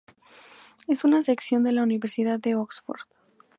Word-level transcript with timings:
Es 0.87 1.03
una 1.03 1.21
sección 1.21 1.63
de 1.63 1.73
la 1.73 1.83
Universidad 1.83 2.39
de 2.39 2.55
Oxford. 2.55 3.01